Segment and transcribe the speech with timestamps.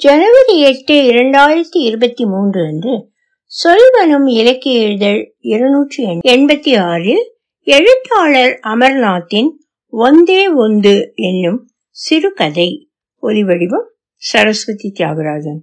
[0.00, 3.10] ஜனவரி எட்டு இரண்டாயிரத்தி இருபத்தி மூன்று அன்று
[3.46, 9.48] சொல்வனும் இலக்கிய இதழ் இருநூற்றி எண்பத்தி ஆறில் எழுத்தாளர் அமர்நாத்தின்
[9.92, 12.88] ஒந்தே ஒந்து என்னும் சிறுகதை.
[13.22, 15.60] ஒலிவடிவம் சரஸ்வதி தியாகராஜன்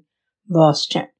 [0.47, 1.15] பாஸ்டன்.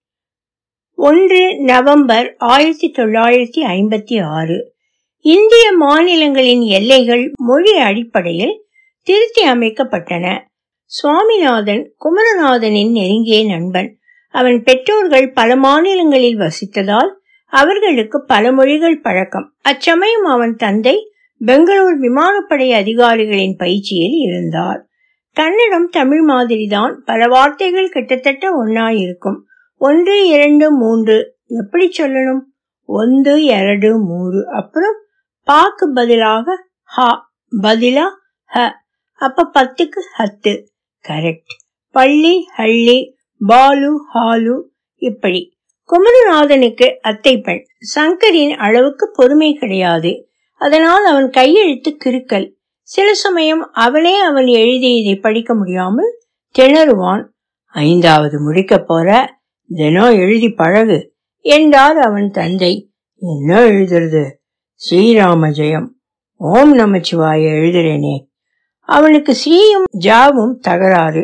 [0.96, 4.76] ஒன்று நவம்பர் ஆயிரத்தி தொள்ளாயிரத்தி ஐம்பத்தி ஆறு.
[5.20, 8.64] இந்திய மாநிலங்களின் எல்லைகள் மொழி அடிப்படையில்
[9.02, 10.46] திருத்தி அமைக்கப்பட்டன.
[10.90, 13.98] சுவாமிநாதன் குமரநாதனின் நெருங்கிய நண்பன்.
[14.30, 17.12] அவன் பெற்றோர்கள் பல மாநிலங்களில் வசித்ததால்
[17.46, 19.54] அவர்களுக்கு பல மொழிகள் பழக்கம்.
[19.62, 21.12] அச்சமயம் அவன் தந்தை
[21.46, 24.88] பெங்களூர் விமானப்படை அதிகாரிகளின் பயிற்சியில் இருந்தார்.
[25.34, 29.38] கன்னடம் தமிழ் மாதிரிதான் பல வார்த்தைகள் கிட்டத்தட்ட ஒன்னாயிருக்கும்.
[29.78, 32.40] ஒன்று இரண்டு மூன்று எப்படி சொல்லணும்?
[32.86, 34.96] ஒன்று இரண்டு மூன்று அப்புறம்
[35.44, 38.06] பாக்கு பதிலாக ஹா பதிலா
[38.46, 38.72] ஹ
[39.16, 40.64] அப்ப பத்துக்கு ஹத்து.
[41.04, 41.54] கரெக்ட்
[41.92, 44.62] பள்ளி ஹள்ளி பாலு ஹாலு
[44.96, 45.56] இப்படி.
[45.88, 50.30] குமரநாதனுக்கு அத்தை பெண் சங்கரின் அளவுக்கு பொறுமை கிடையாது.
[50.54, 52.54] அதனால் அவன் கையெழுத்து கிறுக்கல்.
[52.82, 56.20] சில சமயம் அவளே அவன் எழுதியதை படிக்க முடியாமல்
[56.60, 57.26] திணறுவான்.
[57.64, 62.92] ஐந்தாவது முடிக்க போற தினம் எழுதி பழகு என்றார் அவன் தந்தை.
[63.16, 64.32] என்ன எழுதுறது?
[64.90, 65.88] ஸ்ரீராம ஜெயம்.
[66.34, 68.27] ஓம் நமச்சிவாய எழுதுறேனே.
[68.88, 71.24] அவனுக்கு ஸ்ரீயும் ஜாவும் தகராறு.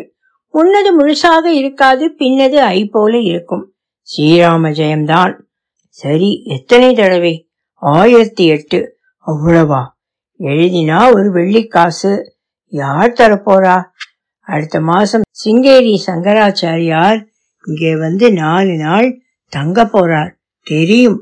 [0.54, 3.74] முன்னது முழுசாக இருக்காது பின்னது ஐ போல இருக்கும்.
[4.04, 5.34] ஸ்ரீராம ஜெயம்தான்.
[5.90, 7.50] சரி எத்தனை தடவை?
[7.76, 8.98] ஆயிரத்தி எட்டு.
[9.28, 9.82] அவ்வளவா?
[10.40, 12.12] எழுதினா ஒரு வெள்ளிக்காசு
[12.68, 13.84] யார் தரப்போறா?
[14.40, 17.20] அடுத்த மாசம் சிங்கேரி சங்கராச்சாரியார்
[17.66, 20.32] இங்கே வந்து நாலு நாள் தங்க போறார்.
[20.64, 21.20] தெரியும்.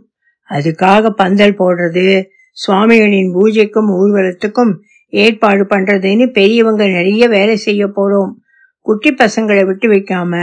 [0.50, 4.74] அதுக்காக பந்தல் போடுறது சுவாமிகளின் பூஜைக்கும் ஊர்வலத்துக்கும்
[5.12, 8.32] ஏற்பாடு பண்றதுன்னு பெரியவங்க நிறைய வேலை செய்ய போறோம்.
[8.80, 10.34] குட்டி பசங்களை விட்டு வைக்காம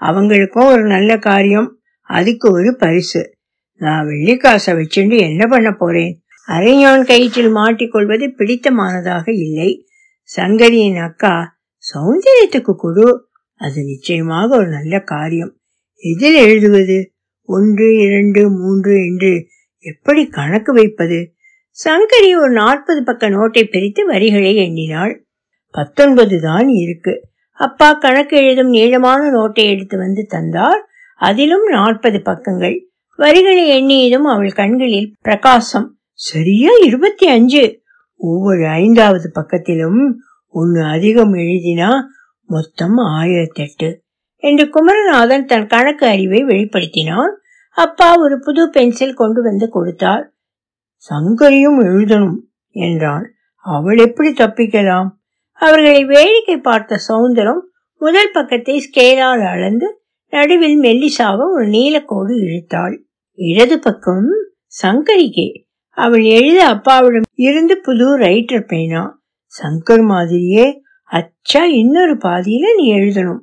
[0.00, 1.78] அவங்களுக்கும் ஒரு நல்ல காரியம்.
[2.00, 3.36] அதுக்கு ஒரு பரிசு.
[3.78, 6.22] நான் வெள்ளிக்காசை வச்சுட்டு என்ன பண்ண போறேன்?
[6.48, 9.86] அரையான் கயிற்றில் மாட்டிக்கொள்வது பிடித்தமானதாக இல்லை.
[10.36, 11.58] சங்கரியின் அக்கா
[11.94, 13.28] சௌந்தரியத்துக்கு கொடு.
[13.54, 15.56] அது நிச்சயமாக ஒரு நல்ல காரியம்.
[15.94, 17.12] எதில் எழுதுவது?
[17.42, 19.46] ஒன்று இரண்டு மூன்று என்று
[19.78, 21.34] எப்படி கணக்கு வைப்பது?
[21.84, 25.26] சங்கரி ஒரு நாற்பது பக்க நோட்டை பிரித்து வரிகளை எண்ணினாள்.
[25.70, 27.20] பத்தொன்பது தான் இருக்கு.
[27.52, 30.86] அப்பா கணக்கு எழுதும் நீளமான நோட்டை எடுத்து வந்து தந்தார்.
[31.16, 32.84] அதிலும் நாற்பது பக்கங்கள்.
[33.16, 35.98] வரிகளை எண்ணியதும் அவள் கண்களில் பிரகாசம்.
[36.12, 37.80] சரியா இருபத்தி அஞ்சு.
[38.16, 40.12] ஒவ்வொரு ஐந்தாவது பக்கத்திலும்
[40.48, 42.00] ஒன்னு அதிகம் எழுதினா
[42.44, 44.02] மொத்தம் ஆயிரத்தி எட்டு
[44.36, 47.32] என்று குமரநாதன் தன் கணக்கு அறிவை வெளிப்படுத்தினான்.
[47.70, 50.32] அப்பா ஒரு புது பென்சில் கொண்டு வந்து கொடுத்தார்.
[51.10, 52.38] சங்கரியும் எழுதணும்
[52.70, 53.26] என்றாள்.
[53.58, 55.08] அவள் எப்படி தப்பிக்கலாம்?
[55.52, 57.62] அவர்களை வேடிக்கை பார்த்த சௌந்தரம்
[58.00, 59.88] முதல் பக்கத்தை ஸ்கேலால் அளந்து
[60.32, 62.94] நடுவில் மெல்லிசாக ஒரு நீலக்கோடு இழுத்தாள்.
[63.34, 64.28] இடது பக்கம்
[64.82, 65.48] சங்கரிக்கே
[65.90, 69.20] அவள் எழுத அப்பாவிடம் இருந்து புது ரைட்டர் பேனா.
[69.62, 73.42] சங்கர் மாதிரியே அச்சா இன்னொரு பாதியில நீ எழுதணும்.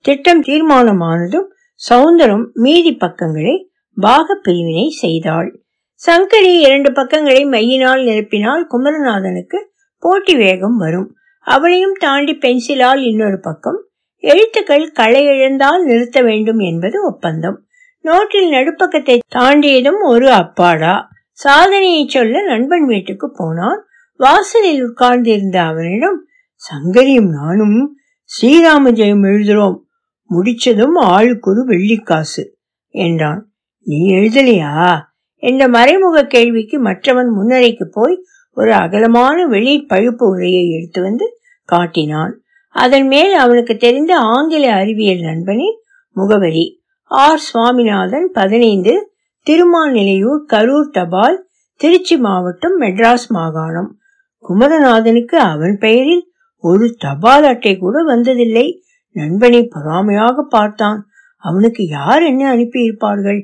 [0.00, 1.48] திட்டம் தீர்மானமானதும்
[1.80, 3.54] சௌந்தரம் மீதி பக்கங்களை
[3.96, 5.65] பாக பிரிவினை செய்தாள்.
[6.06, 9.58] சங்கரி இரண்டு பக்கங்களை மையினால் நிரப்பினால் குமரநாதனுக்கு
[9.98, 11.14] போட்டி வேகம் வரும்.
[11.40, 13.84] அவளையும் தாண்டி பென்சிலால் இன்னொரு பக்கம்.
[14.16, 17.66] எழுத்துக்கள் களை இழந்தால் நிறுத்த வேண்டும் என்பது ஒப்பந்தம்.
[18.04, 21.08] நோட்டில் நடுப்பக்கத்தை தாண்டியதும் ஒரு அப்பாடா.
[21.32, 23.84] சாதனையை சொல்ல நண்பன் வீட்டுக்கு போனான்.
[24.16, 29.78] வாசலில் உட்கார்ந்திருந்த அவனிடம் சங்கரியும் நானும் ஸ்ரீராம ஜெயம் எழுதுறோம்.
[30.30, 32.44] முடிச்சதும் ஆளுக்கு ஒரு வெள்ளிக்காசு
[32.88, 33.52] என்றான்.
[33.82, 35.00] நீ எழுதலையா?
[35.46, 38.16] இந்த மறைமுக கேள்விக்கு மற்றவன் முன்னரைக்கு போய்
[38.56, 41.26] ஒரு அகலமான வெளி பழுப்பு உரையை எடுத்து வந்து
[41.68, 42.32] காட்டினான்.
[42.74, 45.78] அதன் மேல் அவனுக்கு தெரிந்த ஆங்கில அறிவியல் நண்பனின்
[46.16, 46.64] முகவரி
[47.10, 47.38] ஆர்.
[47.38, 48.94] சுவாமிநாதன் பதினைந்து
[49.46, 51.38] திருமாநிலையூர் கரூர் தபால்
[51.80, 53.90] திருச்சி மாவட்டம் மெட்ராஸ் மாகாணம்.
[54.44, 56.24] குமரநாதனுக்கு அவன் பெயரில்
[56.64, 58.66] ஒரு தபால் அட்டை கூட வந்ததில்லை.
[59.16, 60.98] நண்பனை பொறாமையாக பார்த்தான்.
[61.42, 63.40] அவனுக்கு யார் என்ன அனுப்பியிருப்பார்கள்?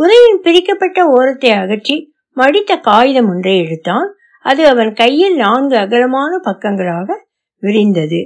[0.00, 1.96] உரையின் பிரிக்கப்பட்ட ஓரத்தை அகற்றி
[2.36, 4.08] மடித்த காகிதம் ஒன்றை எடுத்தான்.
[4.44, 7.08] அது அவன் கையில் நான்கு அகலமான பக்கங்களாக
[7.62, 8.20] விரிந்தது.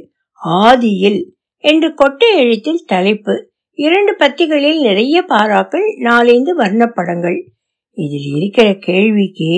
[0.62, 1.20] ஆதியில்
[1.64, 3.34] என்று கொட்டை எழுத்தில் தலைப்பு
[3.78, 7.38] இரண்டு பத்திகளில் நிறைய பாராக்கள் நாலைந்து வர்ணப்படங்கள்.
[7.96, 9.52] இதில் இருக்கிற கேள்விக்கு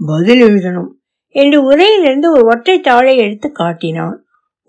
[0.00, 0.90] பதில் எழுதணும்
[1.34, 4.16] என்று உரையிலிருந்து ஒரு ஒற்றை தாளை எடுத்து காட்டினான்.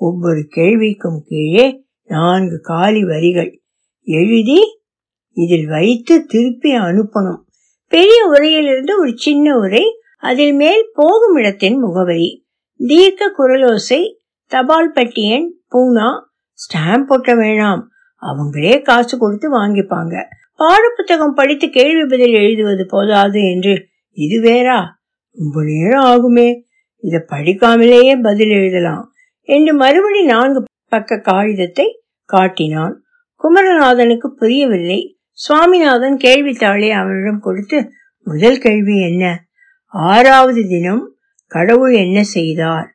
[0.01, 1.65] ஒவ்வொரு கேள்விக்கும் கீழே
[2.09, 3.51] நான்கு காலி வரிகள்.
[4.07, 4.61] எழுதி
[5.33, 7.41] இதில் வைத்து திருப்பி அனுப்பணும்.
[7.87, 9.83] பெரிய உரையிலிருந்து ஒரு சின்ன உரை
[10.19, 12.45] அதில் மேல் போகும் இடத்தின் முகவரி.
[12.77, 14.15] தீர்க்க குரலோசை
[14.47, 16.21] தபால் பெட்டி எண் பூனா
[16.53, 17.81] ஸ்டாம்ப் போட்ட வேணாம்.
[18.21, 20.23] அவங்களே காசு கொடுத்து வாங்கிப்பாங்க.
[20.59, 24.85] பாடப்புத்தகம் படித்து கேள்வி பதில் எழுதுவது போதாது என்று இது வேறா?
[25.31, 26.61] ரொம்ப நேரம் ஆகுமே.
[26.97, 29.11] இதை படிக்காமலேயே பதில் எழுதலாம்.
[29.41, 33.03] என்று மறுபடி நான்கு பக்க காகிதத்தை காட்டினான்.
[33.43, 35.17] குமரநாதனுக்கு புரியவில்லை.
[35.33, 37.91] சுவாமிநாதன் கேள்வித்தாளை அவனிடம் கொடுத்து
[38.23, 39.43] முதல் கேள்வி என்ன?
[39.87, 41.15] ஆறாவது தினம்
[41.47, 42.87] கடவுள் என்ன செய்தார்?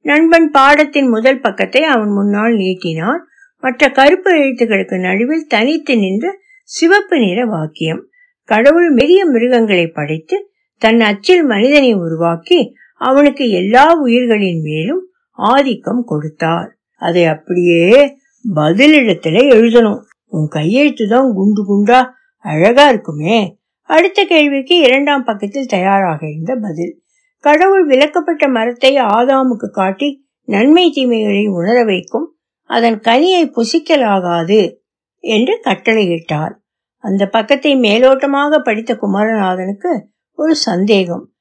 [0.00, 3.22] நண்பன் பாடத்தின் முதல் பக்கத்தை அவன் முன்னால் நீட்டினான்.
[3.56, 8.06] மற்ற கருப்பு எழுத்துக்களுக்கு நடுவில் தனித்து நின்ற சிவப்பு நிற வாக்கியம்.
[8.44, 16.78] கடவுள் மெரிய மிருகங்களை படைத்து தன் அச்சில் மனிதனை உருவாக்கி அவனுக்கு எல்லா உயிர்களின் மேலும் ஆதிக்கம் கொடுத்தார்.
[16.92, 18.16] அதை அப்படியே
[18.54, 20.00] பதிலிடத்துல எழுதணும்.
[20.30, 23.58] உன் கையெழுத்து தான் குண்டு குண்டா அழகா இருக்குமே?
[23.82, 27.02] அடுத்த கேள்விக்கு இரண்டாம் பக்கத்தில் தயாராக இருந்த பதில்.
[27.38, 34.74] கடவுள் விளக்கப்பட்ட மரத்தை ஆதாமுக்கு காட்டி நன்மை தீமைகளை உணர வைக்கும் அதன் கனியை புசிக்கலாகாது
[35.18, 36.54] என்று கட்டளையிட்டார்.
[36.96, 39.92] அந்த பக்கத்தை மேலோட்டமாக படித்த குமாரநாதனுக்கு
[40.32, 41.32] ஒரு சந்தேகம்.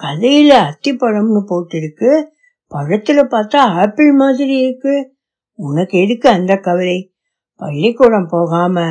[0.00, 2.10] கதையில அத்திப்பழம்னு போட்டிருக்கு
[2.70, 4.94] பழத்துல பார்த்தா ஆப்பிள் மாதிரி இருக்கு.
[5.58, 7.15] உனக்கு எதுக்கு அந்த கவலை?
[7.60, 8.86] பள்ளிக்கூடம் போகாம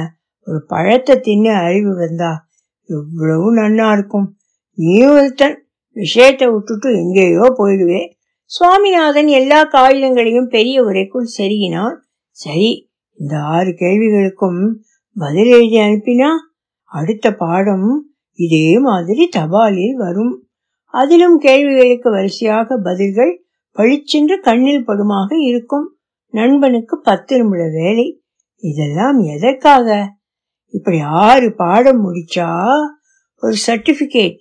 [0.47, 2.31] ஒரு பழத்தை தின்னு அறிவு வந்தா
[2.89, 4.27] எவ்வளவு நன்னா இருக்கும்.
[4.77, 5.57] நீ ஒருத்தன்
[5.95, 8.01] விஷயத்தை விட்டுட்டு எங்கேயோ போயிடுவே.
[8.43, 11.95] சுவாமிநாதன் எல்லா காகிதங்களையும் பெரிய உரைக்குள் செருகினான்.
[12.29, 12.89] சரி
[13.19, 14.59] இந்த ஆறு கேள்விகளுக்கும்
[15.15, 16.29] பதில் எழுதி அனுப்பினா
[16.91, 17.87] அடுத்த பாடம்
[18.39, 20.33] இதே மாதிரி தபாலில் வரும்.
[20.93, 23.33] அதிலும் கேள்விகளுக்கு வரிசையாக பதில்கள்
[23.71, 25.87] பளிச்சென்று கண்ணில் படுமாக இருக்கும்.
[26.33, 28.05] நண்பனுக்கு பத்து நிமிட வேலை.
[28.63, 29.87] இதெல்லாம் எதற்காக?
[30.73, 32.49] இப்படி ஆறு பாடம் முடிச்சா
[33.43, 34.37] ஒரு சர்டிபிகேட்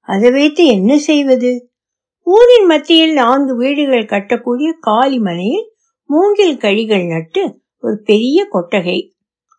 [0.00, 1.50] அதை வைத்து என்ன செய்வது?
[2.26, 5.66] ஊரின் மத்தியில் நான்கு வீடுகள் கட்டக்கூடிய காலி மனையில்
[6.10, 7.42] மூங்கில் கழிகள் நட்டு
[7.78, 8.98] ஒரு பெரிய கொட்டகை.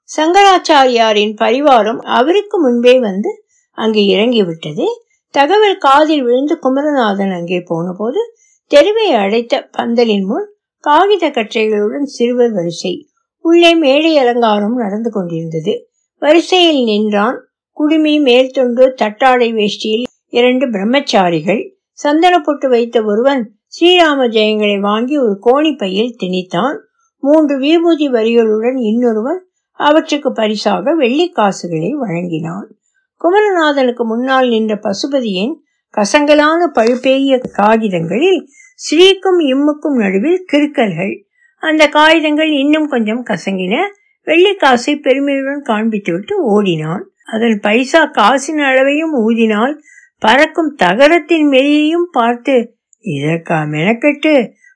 [0.10, 3.32] சங்கராச்சாரியாரின் பரிவாரம் அவருக்கு முன்பே வந்து
[3.78, 4.86] அங்கே இறங்கிவிட்டது.
[5.34, 8.22] தகவல் காதில் விழுந்து குமரநாதன் அங்கே போனபோது
[8.72, 10.48] தெருவை அடைத்த பந்தலின் முன்
[10.84, 12.94] காகித கற்றைகளுடன் சிறுவர் வரிசை.
[13.48, 15.74] உள்ளே மேடை அலங்காரம் நடந்து கொண்டிருந்தது.
[16.20, 17.38] வரிசையில் நின்றான்.
[17.72, 21.62] குடுமி மேல்தொண்டு தட்டாடை வேஷ்டியில் இரண்டு பிரம்மச்சாரிகள்.
[21.92, 26.78] சந்தன பொட்டு வைத்த ஒருவன் ஸ்ரீராம ஜெயங்களை வாங்கி ஒரு கோணி பையில் திணித்தான்.
[27.18, 29.42] மூன்று விபூதி வரிகளுடன் இன்னொருவன்
[29.72, 32.68] அவற்றுக்கு பரிசாக வெள்ளி காசுகளை வழங்கினான்.
[33.22, 35.54] குமரநாதனுக்கு முன்னால் நின்ற பசுபதியின்
[35.98, 38.42] கசங்கலான பழுப்பேய காகிதங்களில்
[38.78, 41.16] ஸ்ரீக்கும் இம்முக்கும் நடுவில் கிருக்கல்கள்
[41.68, 43.76] அந்த காகிதங்கள் இன்னும் கொஞ்சம் கசங்கின.
[44.28, 47.04] வெள்ளிக்காசை பெருமையுடன் காண்பித்துவிட்டு ஓடினான்.
[47.34, 49.74] அதன் பைசா காசின் அளவையும் ஊதினால்
[50.20, 52.56] பறக்கும் தகரத்தின் மெலியையும் பார்த்து
[53.06, 54.34] இதற்கா மெனக்கெட்டு?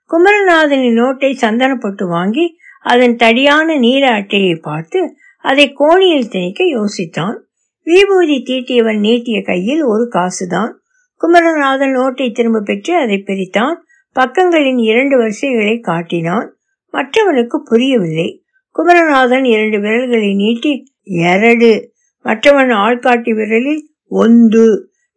[0.10, 2.46] குமரநாதனின் நோட்டை சந்தனப்பட்டு வாங்கி
[2.84, 5.00] அதன் தடியான நீல அட்டையை பார்த்து
[5.42, 7.38] அதை கோணியில் திணிக்க யோசித்தான்.
[7.88, 10.72] விபூதி தீட்டியவன் நீட்டிய கையில் ஒரு காசுதான்.
[11.22, 13.76] குமரநாதன் நோட்டை திரும்ப பெற்று அதை பிரித்தான்.
[14.16, 16.48] பக்கங்களின் இரண்டு வரிசைகளை காட்டினான்.
[16.94, 18.44] மற்றவனுக்கு புரியவில்லை.
[18.72, 21.90] குமரநாதன் இரண்டு விரல்களை நீட்டி எரடு
[22.24, 24.66] மற்றவன் ஆள்காட்டி விரலில் ஒந்து.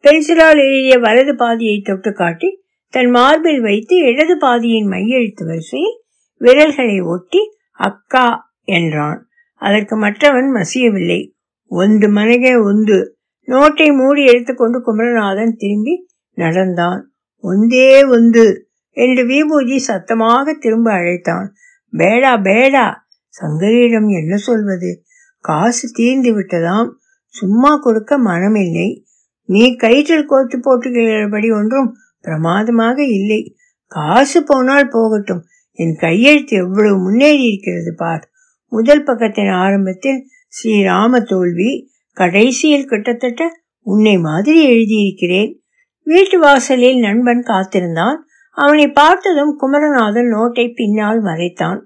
[0.05, 6.03] பென்சிலால் எழுதிய வலது பாதியை தொட்டு காட்டி தன் மார்பில் வைத்து இடது பாதியின் மையெழுத்து வரிசையில்
[6.41, 7.39] விரல்களை ஒட்டி
[7.73, 9.27] அக்கா என்றான்.
[9.55, 11.33] அதற்கு மற்றவன் மசியவில்லை.
[11.67, 13.17] ஒன்று மனகே ஒன்று
[13.49, 17.13] நோட்டை மூடி எடுத்துக்கொண்டு குமரநாதன் திரும்பி நடந்தான்.
[17.45, 21.55] ஒந்தே ஒன்று என்று விபூஜி சத்தமாக திரும்ப அழைத்தான்.
[21.99, 22.95] பேடா பேடா
[23.41, 25.03] சங்கரியிடம் என்ன சொல்வது?
[25.41, 26.91] காசு தீர்ந்து விட்டதாம்.
[27.27, 29.03] சும்மா கொடுக்க மனமில்லை.
[29.45, 33.57] நீ கயிற்றில் கோத்து போட்டுகிறபடி ஒன்றும் பிரமாதமாக இல்லை.
[33.87, 35.45] காசு போனால் போகட்டும்.
[35.73, 38.31] என் கையெழுத்து எவ்வளவு முன்னேறி இருக்கிறது பார்.
[38.69, 45.63] முதல் பக்கத்தின் ஆரம்பத்தில் ஸ்ரீராம தோல்வி கடைசியில் கிட்டத்தட்ட உன்னை மாதிரி எழுதியிருக்கிறேன்.
[46.03, 48.27] வீட்டு வாசலில் நண்பன் காத்திருந்தான்.
[48.55, 51.81] அவனை பார்த்ததும் குமரநாதன் நோட்டை பின்னால் மறைத்தான்.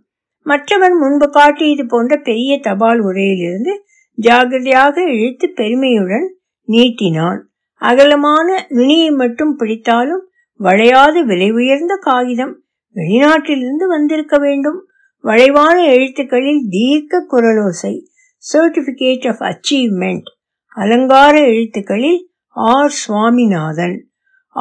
[0.46, 3.75] மற்றவன் முன்பு காட்டியது போன்ற பெரிய தபால் உரையிலிருந்து
[4.18, 6.26] ஜாகிரதையாக இழுத்து பெருமையுடன்
[6.68, 7.40] நீட்டினான்.
[7.80, 10.25] அகலமான நுனியை மட்டும் பிடித்தாலும்
[10.60, 12.54] வளையாத விலை உயர்ந்த காகிதம்
[12.94, 14.87] வெளிநாட்டிலிருந்து வந்திருக்க வேண்டும்.
[15.25, 17.94] வளைவான எழுத்துக்களில் தீர்க்க குரலோசை
[18.44, 20.28] சர்டிபிகேட் ஆஃப் அச்சீவ்மெண்ட்
[20.76, 22.94] அலங்கார எழுத்துக்களில் ஆர்.
[23.02, 23.96] சுவாமிநாதன்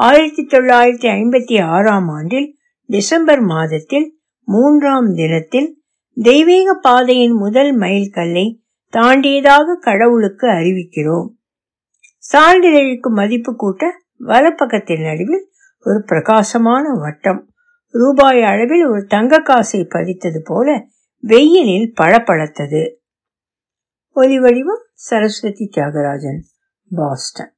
[0.00, 5.82] ஆயிரத்தி தொள்ளாயிரத்தி ஐம்பத்தி ஆறாம் ஆண்டில் டிசம்பர் மாதத்தில் மூன்றாம் தினத்தில்
[6.14, 8.62] தெய்வீக பாதையின் முதல் மைல் கல்லை
[8.92, 11.26] தாண்டியதாக கடவுளுக்கு அறிவிக்கிறோம்.
[12.32, 13.90] சான்றிதழுக்கு மதிப்பு கூட்ட
[14.20, 15.50] வலப்பக்கத்தின் நடுவில்
[15.84, 17.50] ஒரு பிரகாசமான வட்டம்.
[17.94, 20.84] ரூபாய் அளவில் ஒரு தங்க காசை பதித்தது போல
[21.18, 22.94] வெயிலில் பளபளத்தது
[24.12, 26.42] ஒலி வடிவம் சரஸ்வதி தியாகராஜன்
[26.94, 27.52] பாஸ்டன்.